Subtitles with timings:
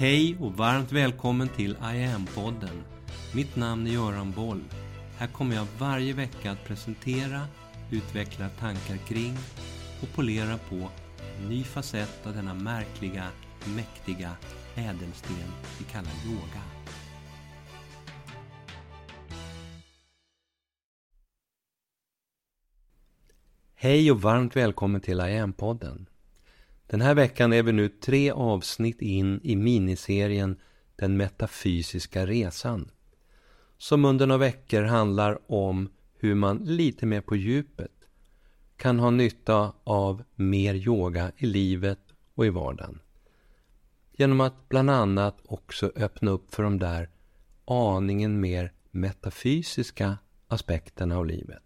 [0.00, 2.82] Hej och varmt välkommen till I am-podden.
[3.34, 4.64] Mitt namn är Göran Boll.
[5.18, 7.40] Här kommer jag varje vecka att presentera,
[7.90, 9.36] utveckla tankar kring
[10.02, 10.88] och polera på
[11.38, 13.26] en ny facett av denna märkliga,
[13.76, 14.36] mäktiga
[14.74, 15.36] ädelsten
[15.78, 16.62] vi kallar yoga.
[23.74, 26.09] Hej och varmt välkommen till I am-podden.
[26.90, 30.56] Den här veckan är vi nu tre avsnitt in i miniserien
[30.96, 32.90] Den metafysiska resan.
[33.78, 37.92] Som under några veckor handlar om hur man lite mer på djupet
[38.76, 42.00] kan ha nytta av mer yoga i livet
[42.34, 43.00] och i vardagen.
[44.12, 47.08] Genom att bland annat också öppna upp för de där
[47.64, 51.62] aningen mer metafysiska aspekterna av livet.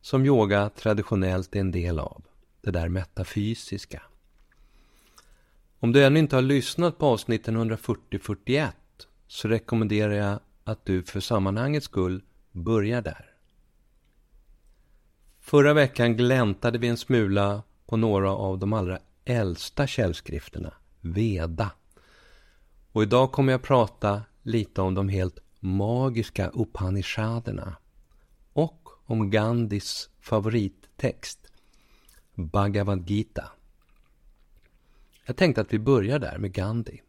[0.00, 2.24] Som yoga traditionellt är en del av.
[2.60, 4.02] Det där metafysiska.
[5.82, 8.68] Om du ännu inte har lyssnat på avsnitten 140-41
[9.26, 13.34] så rekommenderar jag att du för sammanhangets skull börjar där.
[15.40, 21.70] Förra veckan gläntade vi en smula på några av de allra äldsta källskrifterna, Veda.
[22.92, 27.76] Och idag kommer jag prata lite om de helt magiska Upanishaderna
[28.52, 31.52] och om Gandhis favorittext,
[32.34, 33.50] Bhagavad Gita.
[35.24, 37.00] Jag tänkte att vi börjar där med Gandhi.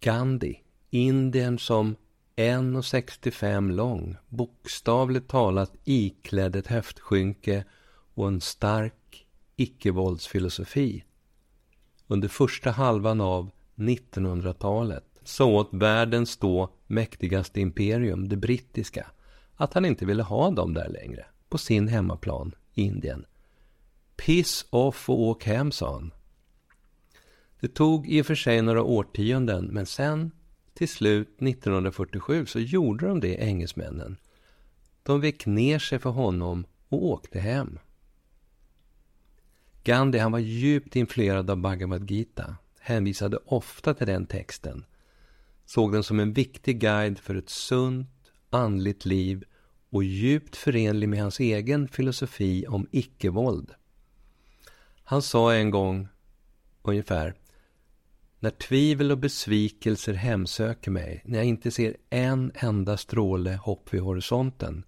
[0.00, 1.96] Gandhi, Indien som
[2.36, 7.64] 1,65 lång, bokstavligt talat iklädd ett höftskynke
[8.14, 11.04] och en stark icke-våldsfilosofi.
[12.06, 19.06] Under första halvan av 1900-talet sa åt världens då mäktigaste imperium, det brittiska,
[19.56, 23.26] att han inte ville ha dem där längre, på sin hemmaplan, Indien.
[24.16, 26.12] Piss off och åk hem, sa han.
[27.60, 30.30] Det tog i och för sig några årtionden, men sen
[30.74, 34.16] till slut 1947 så gjorde de det, engelsmännen.
[35.02, 37.78] De vek ner sig för honom och åkte hem.
[39.84, 44.84] Gandhi han var djupt influerad av Bhagavad Gita, hänvisade ofta till den texten,
[45.64, 48.08] såg den som en viktig guide för ett sunt,
[48.50, 49.44] andligt liv
[49.90, 53.70] och djupt förenlig med hans egen filosofi om icke-våld.
[55.04, 56.08] Han sa en gång
[56.82, 57.34] ungefär
[58.40, 64.00] när tvivel och besvikelser hemsöker mig, när jag inte ser en enda stråle hopp vid
[64.00, 64.84] horisonten,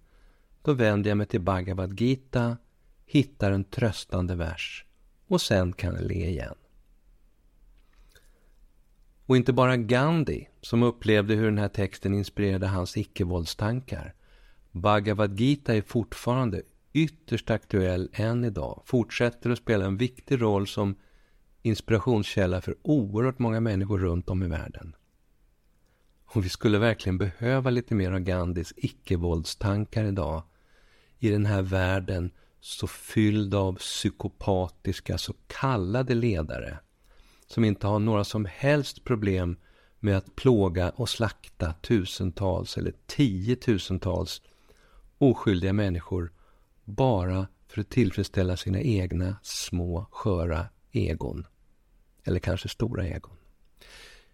[0.61, 2.57] då vänder jag mig till Bhagavad Gita,
[3.05, 4.85] hittar en tröstande vers
[5.27, 6.55] och sen kan jag le igen.
[9.25, 14.13] Och inte bara Gandhi, som upplevde hur den här texten inspirerade hans icke-våldstankar.
[14.71, 16.61] Bhagavad Gita är fortfarande
[16.93, 20.95] ytterst aktuell än idag, fortsätter att spela en viktig roll som
[21.61, 24.95] inspirationskälla för oerhört många människor runt om i världen.
[26.25, 30.43] Och vi skulle verkligen behöva lite mer av Gandhis icke-våldstankar idag
[31.19, 36.79] i den här världen så fylld av psykopatiska så kallade ledare
[37.47, 39.57] som inte har några som helst problem
[39.99, 44.41] med att plåga och slakta tusentals eller tiotusentals
[45.17, 46.31] oskyldiga människor
[46.85, 51.47] bara för att tillfredsställa sina egna små sköra egon.
[52.23, 53.35] Eller kanske stora egon.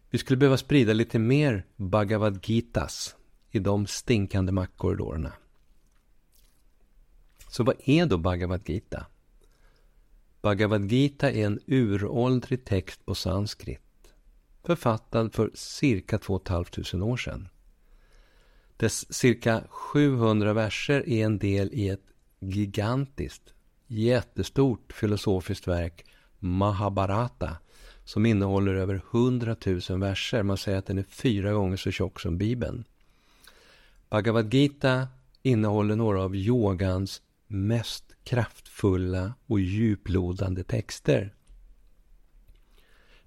[0.09, 3.15] Vi skulle behöva sprida lite mer Bhagavad Gitas
[3.51, 5.33] i de stinkande maktkorridorerna.
[7.47, 9.05] Så vad är då Bhagavad Gita?
[10.41, 13.81] Bhagavad Gita är en uråldrig text på sanskrit.
[14.63, 17.47] Författad för cirka 2 500 år sedan.
[18.77, 22.05] Dess cirka 700 verser är en del i ett
[22.39, 23.53] gigantiskt,
[23.87, 26.05] jättestort filosofiskt verk
[26.39, 27.57] Mahabharata
[28.03, 29.55] som innehåller över 100
[29.89, 30.43] 000 verser.
[30.43, 32.85] Man säger att den är fyra gånger så tjock som Bibeln.
[34.09, 35.07] Bhagavad Gita
[35.41, 41.33] innehåller några av yogans mest kraftfulla och djuplodande texter.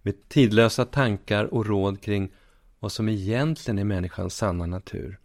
[0.02, 2.32] Med tidlösa tankar och råd kring
[2.78, 5.18] vad som egentligen är människans sanna natur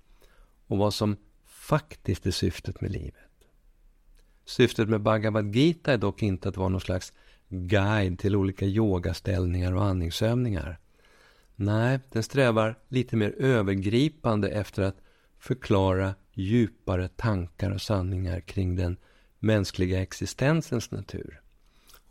[0.68, 3.23] och vad som faktiskt är syftet med livet.
[4.46, 7.14] Syftet med Bhagavad Gita är dock inte att vara någon slags
[7.50, 10.80] guide till olika yogaställningar och andningsövningar.
[11.56, 14.98] Nej, den strävar lite mer övergripande efter att
[15.40, 18.98] förklara djupare tankar och sanningar kring den
[19.40, 21.44] mänskliga existensens natur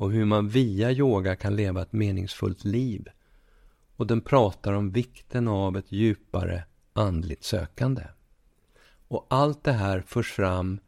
[0.03, 3.09] och hur man via yoga kan leva ett meningsfullt liv.
[3.97, 8.03] Och den pratar om vikten av ett djupare andligt sökande.
[9.09, 10.79] Och allt det här förs fram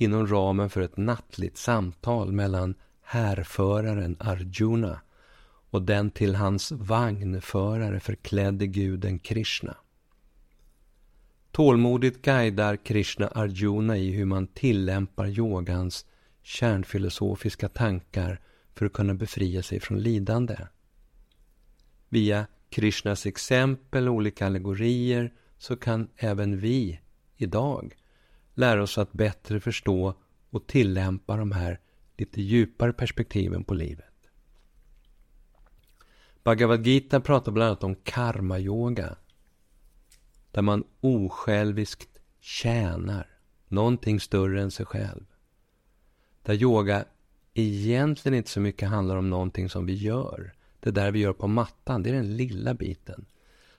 [0.00, 5.00] inom ramen för ett nattligt samtal mellan härföraren Arjuna
[5.70, 9.76] och den till hans vagnförare förklädde guden Krishna.
[11.52, 16.06] Tålmodigt guidar Krishna Arjuna i hur man tillämpar yogans
[16.42, 18.40] kärnfilosofiska tankar
[18.74, 20.56] för att kunna befria sig från lidande.
[22.08, 27.00] Via Krishnas exempel och olika allegorier så kan även vi
[27.36, 27.94] idag
[28.60, 30.14] lära oss att bättre förstå
[30.50, 31.80] och tillämpa de här
[32.16, 34.04] lite djupare perspektiven på livet.
[36.44, 39.16] Bhagavad Gita pratar bland annat om karma-yoga.
[40.50, 43.26] Där man osjälviskt tjänar
[43.68, 45.24] någonting större än sig själv.
[46.42, 47.04] Där yoga
[47.54, 50.52] egentligen inte så mycket handlar om någonting som vi gör.
[50.80, 53.26] Det där vi gör på mattan, det är den lilla biten.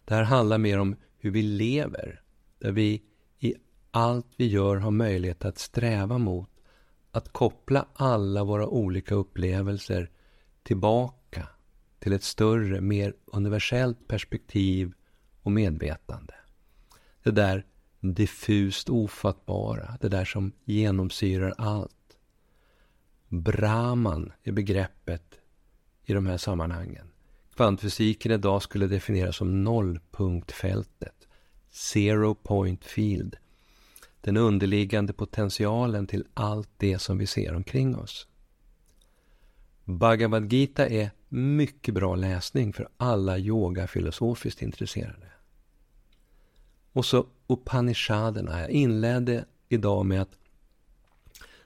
[0.05, 2.21] Det här handlar mer om hur vi lever.
[2.59, 3.03] Där vi
[3.91, 6.49] allt vi gör har möjlighet att sträva mot
[7.11, 10.09] att koppla alla våra olika upplevelser
[10.63, 11.47] tillbaka
[11.99, 14.93] till ett större, mer universellt perspektiv
[15.41, 16.33] och medvetande.
[17.23, 17.65] Det där
[17.99, 22.17] diffust ofattbara, det där som genomsyrar allt.
[23.27, 25.39] Brahman är begreppet
[26.03, 27.07] i de här sammanhangen.
[27.55, 31.27] Kvantfysiken idag skulle definieras som nollpunktfältet,
[31.69, 33.38] zero point field.
[34.21, 38.27] Den underliggande potentialen till allt det som vi ser omkring oss.
[39.85, 45.31] Bhagavad Gita är mycket bra läsning för alla yogafilosofiskt intresserade.
[46.94, 48.62] Och så Upanishaderna.
[48.62, 50.38] Jag inledde idag med att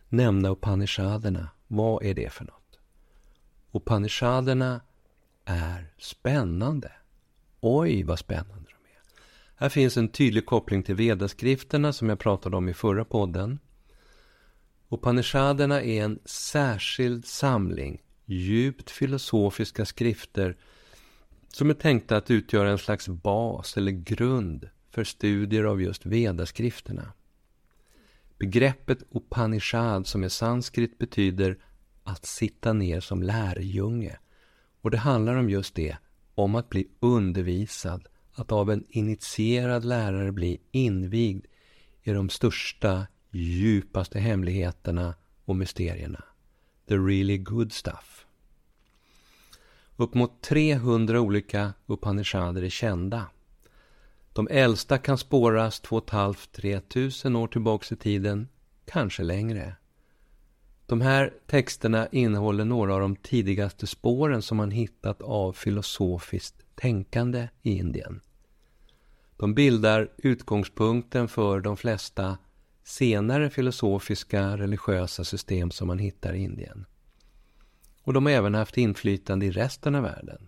[0.10, 1.50] nämna Upanishaderna.
[1.68, 2.80] Vad är det för något?
[3.72, 4.81] Upanishaderna
[5.46, 6.92] är spännande.
[7.60, 8.64] Oj, vad spännande.
[9.65, 13.59] Här finns en tydlig koppling till vedaskrifterna som jag pratade om i förra podden.
[14.89, 20.57] Upanishaderna är en särskild samling djupt filosofiska skrifter
[21.47, 27.13] som är tänkta att utgöra en slags bas eller grund för studier av just vedaskrifterna.
[28.38, 31.57] Begreppet Upanishad som är sanskrit betyder
[32.03, 34.19] att sitta ner som lärjunge.
[34.81, 35.97] Och det handlar om just det,
[36.35, 41.46] om att bli undervisad, att av en initierad lärare bli invigd
[42.04, 45.16] i de största, djupaste hemligheterna
[45.46, 46.24] och mysterierna.
[46.88, 48.26] The really good stuff.
[49.96, 53.26] Upp mot 300 olika Upanishader är kända.
[54.34, 58.48] De äldsta kan spåras 2 500-3 tusen år tillbaks i tiden,
[58.86, 59.76] kanske längre.
[60.86, 67.50] De här texterna innehåller några av de tidigaste spåren som man hittat av filosofiskt tänkande
[67.62, 68.22] i Indien.
[69.38, 72.38] De bildar utgångspunkten för de flesta
[72.83, 76.86] senare filosofiska religiösa system som man hittar i Indien.
[78.01, 80.48] Och de har även haft inflytande i resten av världen.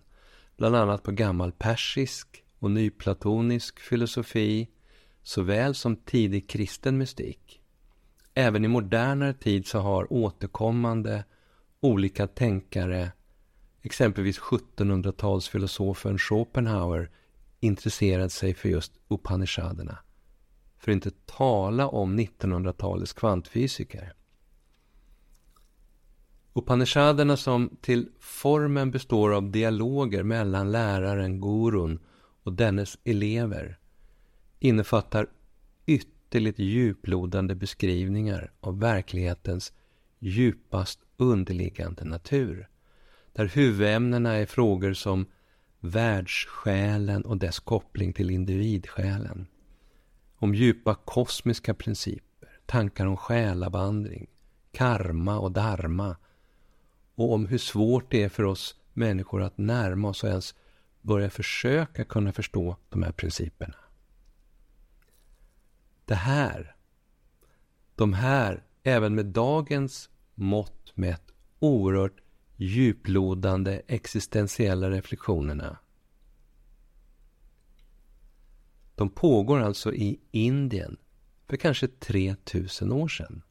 [0.56, 4.68] Bland annat på gammal persisk och nyplatonisk filosofi
[5.22, 7.60] såväl som tidig kristen mystik.
[8.34, 11.24] Även i modernare tid så har återkommande
[11.80, 13.12] olika tänkare,
[13.88, 17.10] exempelvis 1700-talsfilosofen Schopenhauer,
[17.60, 19.98] intresserat sig för just Upanishaderna.
[20.78, 24.12] För att inte tala om 1900-talets kvantfysiker.
[26.54, 31.98] Upanishaderna som till formen består av dialoger mellan läraren, gurun
[32.42, 33.78] och dennes elever
[34.58, 35.26] innefattar
[35.86, 39.72] ytterligt djuplodande beskrivningar av verklighetens
[40.18, 42.68] djupast underliggande natur.
[43.38, 45.26] Där huvudämnena är frågor som
[45.80, 49.46] världssjälen och dess koppling till individsjälen.
[50.36, 54.26] Om djupa kosmiska principer, tankar om själavandring,
[54.72, 56.16] karma och dharma
[57.14, 60.54] och om hur svårt det är för oss människor att närma oss och ens
[61.00, 63.76] börja försöka kunna förstå de här principerna.
[66.04, 66.76] Det här,
[67.94, 72.20] de här, även med dagens mått mätt, oerhört
[72.60, 75.78] djuplodande existentiella reflektionerna.
[78.94, 80.96] De pågår alltså i Indien
[81.46, 83.42] för kanske 3000 år sedan.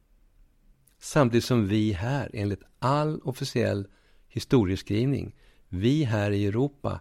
[1.00, 3.88] Samtidigt som vi här, enligt all officiell
[4.28, 5.36] historieskrivning,
[5.70, 7.00] vi här i Europa,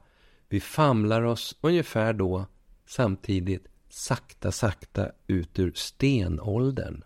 [0.48, 2.46] vi famlar oss ungefär då
[2.86, 7.04] samtidigt sakta, sakta ut ur stenåldern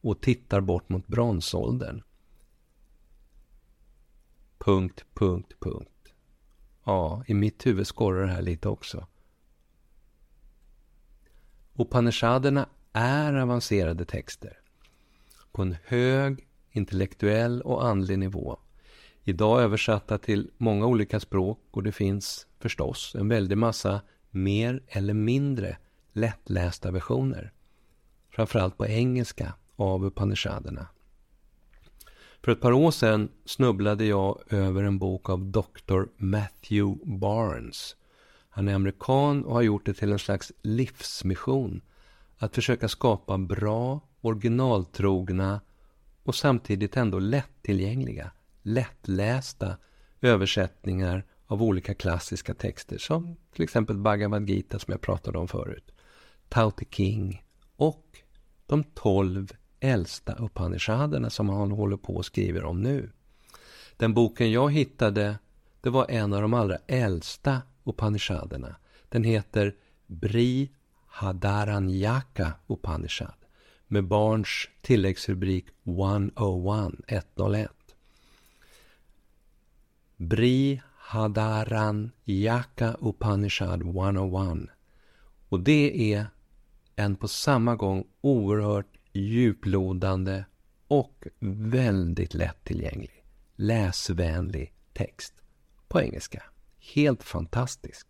[0.00, 2.02] och tittar bort mot bronsåldern.
[4.66, 6.14] Punkt, punkt, punkt.
[6.84, 9.06] Ja, i mitt huvud skorrar det här lite också.
[11.74, 14.58] Upanishaderna är avancerade texter
[15.52, 18.58] på en hög intellektuell och andlig nivå.
[19.22, 25.14] Idag översatta till många olika språk och det finns förstås en väldig massa mer eller
[25.14, 25.76] mindre
[26.12, 27.52] lättlästa versioner.
[28.30, 30.88] Framförallt på engelska av Upanishaderna.
[32.46, 36.02] För ett par år sedan snubblade jag över en bok av Dr.
[36.16, 37.96] Matthew Barnes.
[38.48, 41.80] Han är amerikan och har gjort det till en slags livsmission
[42.38, 45.60] att försöka skapa bra, originaltrogna
[46.22, 48.30] och samtidigt ändå lättillgängliga,
[48.62, 49.76] lättlästa
[50.20, 55.92] översättningar av olika klassiska texter som till exempel Bhagavad Gita som jag pratade om förut,
[56.48, 57.44] Tao Te King
[57.76, 58.06] och
[58.66, 63.10] de tolv äldsta Upanishaderna som han håller på och skriver om nu.
[63.96, 65.38] Den boken jag hittade,
[65.80, 68.76] det var en av de allra äldsta Upanishaderna.
[69.08, 69.74] Den heter
[70.06, 70.70] Bri
[71.06, 73.34] Hadaranyaka Upanishad
[73.86, 77.70] med barns tilläggsrubrik 101, 101.
[80.16, 84.68] Bri Hadaranyaka Upanishad 101.
[85.48, 86.26] Och det är
[86.96, 90.44] en på samma gång oerhört djuplodande
[90.88, 93.24] och väldigt lättillgänglig,
[93.56, 95.34] läsvänlig text
[95.88, 96.42] på engelska.
[96.94, 98.06] Helt fantastisk.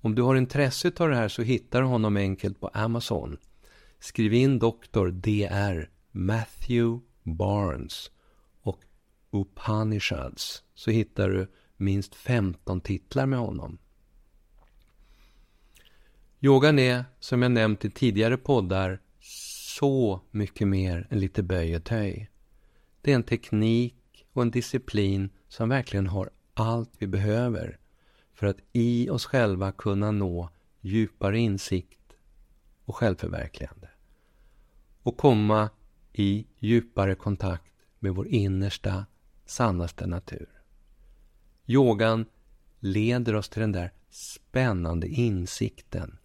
[0.00, 3.36] Om du har intresse av det här så hittar du honom enkelt på Amazon.
[3.98, 5.08] Skriv in Dr.
[5.10, 5.88] Dr.
[6.10, 8.10] Matthew Barnes
[8.62, 8.80] och
[9.30, 13.78] Upanishads så hittar du minst 15 titlar med honom.
[16.40, 19.00] Yogan är, som jag nämnt i tidigare poddar,
[19.78, 22.30] så mycket mer än lite böj och töj.
[23.02, 27.78] Det är en teknik och en disciplin som verkligen har allt vi behöver
[28.34, 32.16] för att i oss själva kunna nå djupare insikt
[32.84, 33.88] och självförverkligande.
[35.02, 35.70] Och komma
[36.12, 39.06] i djupare kontakt med vår innersta,
[39.46, 40.48] sannaste natur.
[41.66, 42.26] Yogan
[42.78, 46.18] leder oss till den där spännande insikten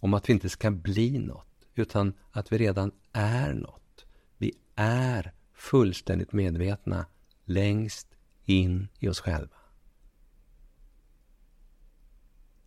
[0.00, 1.45] om att vi inte ska bli något
[1.78, 4.06] utan att vi redan är något.
[4.38, 7.06] Vi är fullständigt medvetna
[7.44, 8.08] längst
[8.44, 9.56] in i oss själva.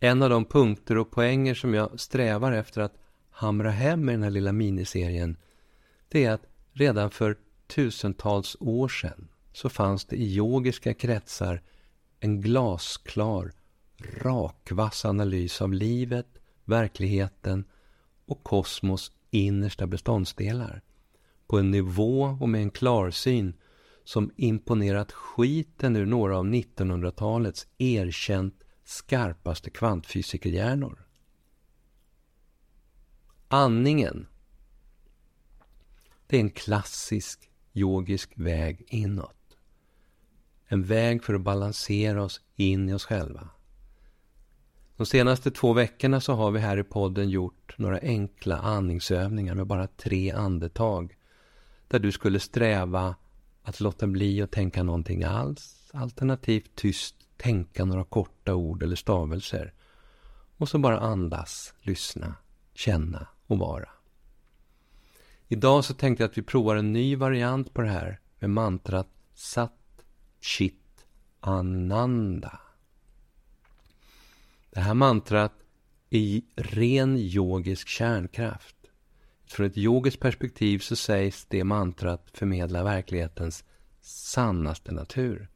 [0.00, 2.98] En av de punkter och poänger som jag strävar efter att
[3.30, 5.36] hamra hem i den här lilla miniserien
[6.08, 7.36] det är att redan för
[7.66, 11.62] tusentals år sedan så fanns det i yogiska kretsar
[12.20, 13.52] en glasklar,
[14.22, 16.26] rakvass analys av livet,
[16.64, 17.64] verkligheten
[18.30, 20.82] och kosmos innersta beståndsdelar
[21.46, 23.54] på en nivå och med en klarsyn
[24.04, 31.06] som imponerat skiten ur några av 1900-talets erkänt skarpaste kvantfysikerhjärnor.
[33.48, 34.26] Andningen
[36.26, 39.56] det är en klassisk yogisk väg inåt.
[40.66, 43.48] En väg för att balansera oss in i oss själva.
[45.00, 49.66] De senaste två veckorna så har vi här i podden gjort några enkla andningsövningar med
[49.66, 51.16] bara tre andetag.
[51.88, 53.14] Där du skulle sträva
[53.62, 55.90] att låta bli att tänka någonting alls.
[55.92, 59.72] Alternativt tyst tänka några korta ord eller stavelser.
[60.56, 62.34] Och så bara andas, lyssna,
[62.74, 63.88] känna och vara.
[65.48, 69.08] Idag så tänkte jag att vi provar en ny variant på det här med mantrat
[69.34, 70.04] Sat
[70.40, 71.06] Chit
[71.40, 72.60] Ananda.
[74.70, 75.52] Det här mantrat
[76.10, 78.76] är ren yogisk kärnkraft.
[79.46, 83.64] Från ett yogiskt perspektiv så sägs det mantrat förmedla verklighetens
[84.00, 85.48] sannaste natur.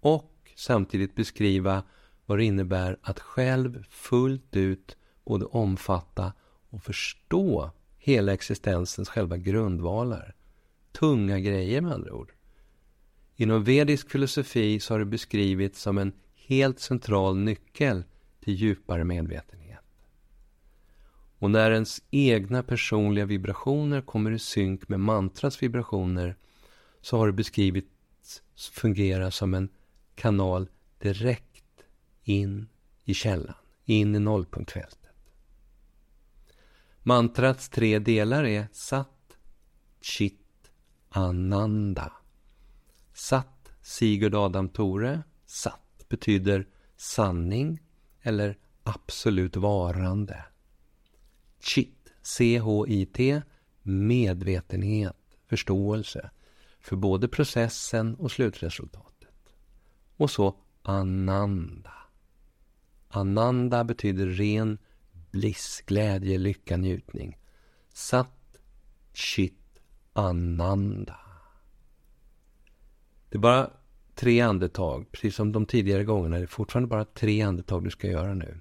[0.00, 1.82] Och samtidigt beskriva
[2.26, 6.32] vad det innebär att själv fullt ut både omfatta
[6.70, 10.34] och förstå hela existensens själva grundvalar.
[10.92, 12.32] Tunga grejer med andra ord.
[13.36, 18.04] Inom vedisk filosofi så har det beskrivits som en helt central nyckel
[18.46, 19.84] till djupare medvetenhet.
[21.38, 26.36] Och när ens egna personliga vibrationer kommer i synk med mantrats vibrationer
[27.00, 29.68] så har det beskrivits fungera som en
[30.14, 31.84] kanal direkt
[32.22, 32.68] in
[33.04, 35.12] i källan, in i nollpunktfältet.
[37.02, 39.38] Mantrats tre delar är Sat,
[40.00, 40.70] Chit,
[41.08, 42.12] Ananda.
[43.14, 45.22] Sat, Sigurd Adam Tore.
[45.46, 47.80] Sat betyder sanning
[48.26, 50.44] eller absolut varande.
[51.60, 53.42] Chit, C-H-I-T,
[53.82, 55.16] medvetenhet,
[55.46, 56.30] förståelse
[56.80, 59.54] för både processen och slutresultatet.
[60.16, 61.92] Och så Ananda.
[63.08, 64.78] Ananda betyder ren
[65.30, 67.38] bliss, glädje, lycka, njutning.
[67.92, 68.58] Sat,
[69.12, 69.80] Chit,
[70.12, 71.20] Ananda.
[73.28, 73.70] Det är bara
[74.16, 76.36] tre andetag, precis som de tidigare gångerna.
[76.36, 78.60] Det är fortfarande bara tre andetag du ska göra nu.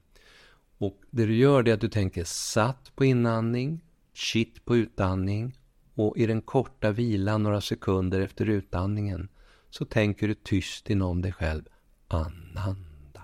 [0.77, 3.81] Och det du gör är att du tänker satt på inandning,
[4.13, 5.59] shit på utandning
[5.93, 9.29] och i den korta vilan några sekunder efter utandningen
[9.69, 11.63] så tänker du tyst inom dig själv
[12.07, 13.23] ananda.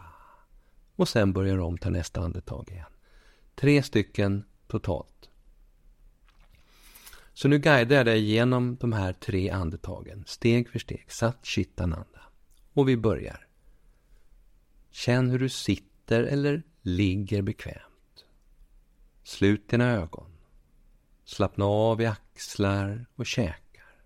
[0.96, 2.86] Och sen börjar du om ta nästa andetag igen.
[3.56, 5.30] Tre stycken totalt.
[7.34, 12.22] Så nu guidar jag dig genom de här tre andetagen, steg för steg, Sat Chittananda.
[12.74, 13.48] Och vi börjar.
[14.92, 18.26] Känn hur du sitter eller ligger bekvämt.
[19.24, 20.32] Slut dina ögon.
[21.24, 24.04] Slappna av i axlar och käkar.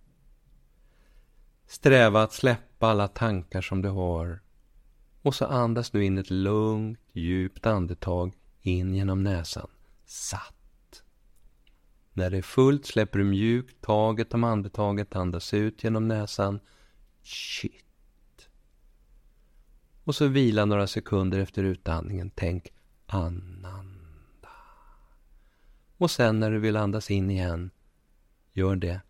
[1.67, 4.41] Sträva att släppa alla tankar som du har.
[5.21, 9.69] Och så andas nu in ett lugnt, djupt andetag in genom näsan.
[10.05, 10.54] Satt.
[12.17, 16.59] När det är fullt släpper du mjukt taget om andetaget, andas ut genom näsan.
[17.23, 18.49] Shit.
[20.03, 22.31] Och så vila några sekunder efter utandningen.
[22.35, 22.73] Tänk
[23.05, 24.49] ananda.
[25.97, 27.71] Och sen när du vill andas in igen,
[28.53, 29.01] gör det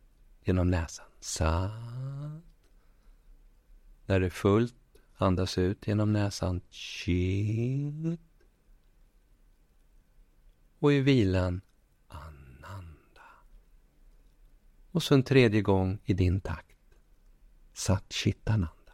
[0.43, 1.05] genom näsan.
[1.19, 1.71] Satt.
[4.05, 4.75] När det är fullt,
[5.17, 6.61] andas ut genom näsan.
[6.69, 8.19] Shit
[10.79, 11.61] och i vilan
[12.07, 13.21] Ananda.
[14.95, 16.77] Och så en tredje gång i din takt.
[17.73, 18.93] Sat Chittananda.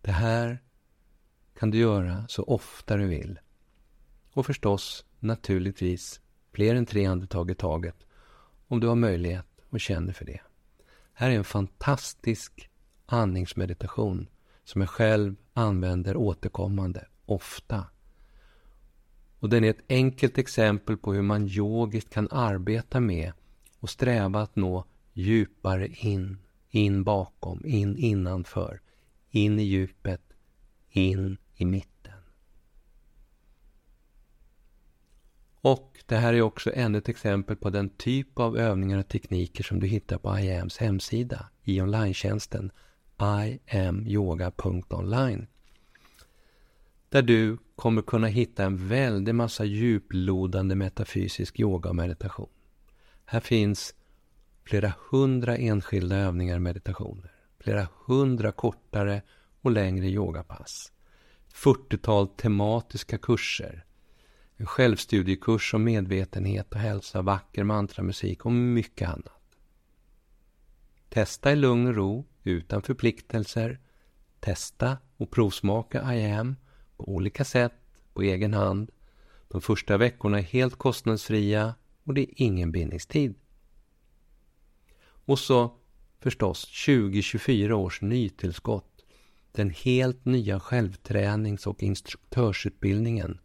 [0.00, 0.62] Det här
[1.58, 3.38] kan du göra så ofta du vill.
[4.32, 6.20] Och förstås, naturligtvis,
[6.52, 7.96] fler än tre andetag i taget
[8.66, 10.40] om du har möjlighet och känner för det.
[11.12, 12.70] Här är en fantastisk
[13.06, 14.28] andningsmeditation
[14.64, 17.84] som jag själv använder återkommande, ofta.
[19.38, 23.32] Och den är ett enkelt exempel på hur man yogiskt kan arbeta med
[23.80, 26.38] och sträva att nå djupare in,
[26.70, 28.80] in bakom, in innanför,
[29.30, 30.22] in i djupet,
[30.90, 31.90] in i mitten.
[35.60, 39.64] Och det här är också ännu ett exempel på den typ av övningar och tekniker
[39.64, 42.70] som du hittar på IAMs hemsida i online-tjänsten
[43.20, 45.46] iamyoga.online.
[47.08, 52.48] Där du kommer kunna hitta en väldig massa djuplodande metafysisk yoga och meditation.
[53.24, 53.94] Här finns
[54.64, 57.32] flera hundra enskilda övningar och meditationer.
[57.58, 59.22] Flera hundra kortare
[59.60, 60.92] och längre yogapass.
[61.54, 63.84] 40-tal tematiska kurser
[64.60, 69.39] en självstudiekurs om medvetenhet och hälsa, vacker mantramusik och mycket annat.
[71.10, 73.80] Testa i lugn och ro, utan förpliktelser.
[74.40, 76.56] Testa och provsmaka IAM
[76.96, 77.72] på olika sätt,
[78.14, 78.90] på egen hand.
[79.48, 83.34] De första veckorna är helt kostnadsfria och det är ingen bindningstid.
[85.02, 85.74] Och så
[86.20, 89.04] förstås 2024 års nytillskott.
[89.52, 93.40] Den helt nya självtränings och instruktörsutbildningen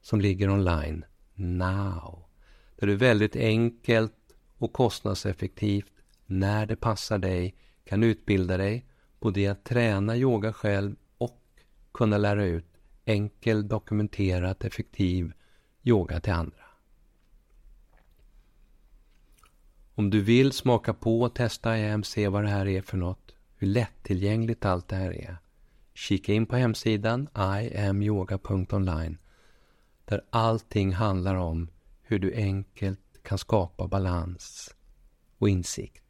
[0.00, 2.24] som ligger online now.
[2.76, 4.14] Där du väldigt enkelt
[4.58, 5.92] och kostnadseffektivt
[6.30, 8.86] när det passar dig kan utbilda dig
[9.20, 11.40] både i att träna yoga själv och
[11.92, 12.66] kunna lära ut
[13.04, 15.32] enkel, dokumenterat, effektiv
[15.82, 16.64] yoga till andra.
[19.94, 23.34] Om du vill smaka på och testa IAM, se vad det här är för något,
[23.56, 25.36] hur lättillgängligt allt det här är.
[25.94, 29.18] Kika in på hemsidan iamyoga.online
[30.04, 31.68] där allting handlar om
[32.02, 34.74] hur du enkelt kan skapa balans
[35.38, 36.07] och insikt.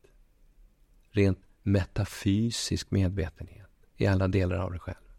[1.18, 5.12] Rent metafysisk medvetenhet i alla delar av dig själv.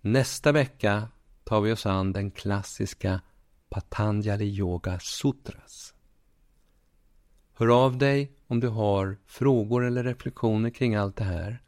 [0.00, 1.08] Nästa vecka
[1.44, 3.20] tar vi oss an den klassiska
[3.68, 5.94] Patanjali Yoga Sutras.
[7.54, 11.62] Hör av dig om du har frågor eller reflektioner kring allt det här.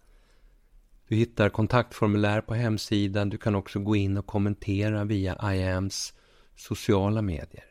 [1.09, 3.29] Du hittar kontaktformulär på hemsidan.
[3.29, 6.15] Du kan också gå in och kommentera via IAMs
[6.57, 7.67] sociala medier.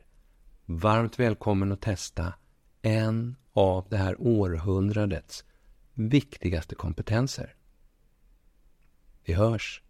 [0.65, 2.33] Varmt välkommen att testa
[2.81, 5.43] en av det här århundradets
[5.93, 7.53] viktigaste kompetenser.
[9.25, 9.81] Vi hörs!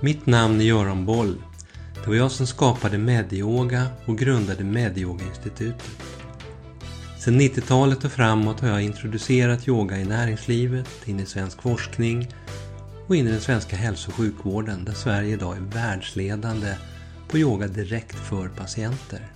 [0.00, 1.34] Mitt namn är Göran Boll.
[1.94, 5.90] Det var jag som skapade Medioga och grundade Medioga-institutet.
[7.18, 12.28] Sedan 90-talet och framåt har jag introducerat yoga i näringslivet, in i svensk forskning
[13.08, 16.74] och in i den svenska hälso och sjukvården där Sverige idag är världsledande
[17.28, 19.32] på yoga direkt för patienter.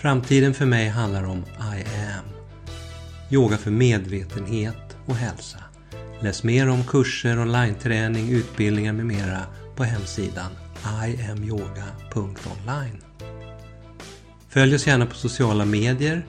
[0.00, 2.24] Framtiden för mig handlar om I am.
[3.30, 5.58] Yoga för medvetenhet och hälsa.
[6.20, 9.40] Läs mer om kurser, online-träning, utbildningar med mera
[9.76, 10.50] på hemsidan
[11.04, 13.02] iamyoga.online.
[14.48, 16.26] Följ oss gärna på sociala medier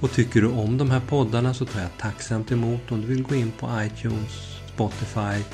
[0.00, 3.22] och tycker du om de här poddarna så tar jag tacksamt emot om du vill
[3.22, 5.44] gå in på iTunes, Spotify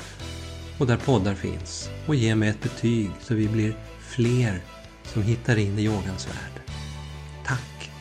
[0.77, 4.61] och där poddar finns och ge mig ett betyg så vi blir fler
[5.03, 6.56] som hittar in i yogans värld.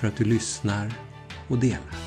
[0.00, 0.92] För att du lyssnar
[1.48, 2.05] och delar.